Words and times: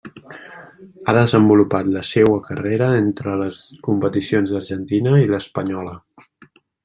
Ha 1.05 1.13
desenvolupat 1.17 1.91
la 1.97 2.03
seua 2.11 2.39
carrera 2.47 2.87
entre 3.03 3.35
les 3.43 3.61
competicions 3.89 4.55
d'Argentina 4.57 5.17
i 5.27 5.31
l'espanyola. 5.35 5.95